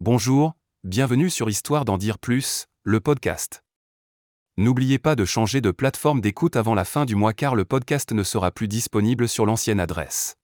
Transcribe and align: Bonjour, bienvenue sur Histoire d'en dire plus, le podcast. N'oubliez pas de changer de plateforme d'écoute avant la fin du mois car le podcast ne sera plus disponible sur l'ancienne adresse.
Bonjour, 0.00 0.52
bienvenue 0.84 1.30
sur 1.30 1.48
Histoire 1.48 1.86
d'en 1.86 1.96
dire 1.96 2.18
plus, 2.18 2.66
le 2.82 3.00
podcast. 3.00 3.64
N'oubliez 4.58 4.98
pas 4.98 5.16
de 5.16 5.24
changer 5.24 5.62
de 5.62 5.70
plateforme 5.70 6.20
d'écoute 6.20 6.54
avant 6.54 6.74
la 6.74 6.84
fin 6.84 7.06
du 7.06 7.14
mois 7.14 7.32
car 7.32 7.54
le 7.54 7.64
podcast 7.64 8.12
ne 8.12 8.22
sera 8.22 8.50
plus 8.50 8.68
disponible 8.68 9.26
sur 9.26 9.46
l'ancienne 9.46 9.80
adresse. 9.80 10.36